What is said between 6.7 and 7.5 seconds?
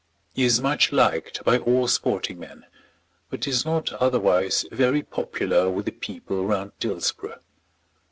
Dillsborough.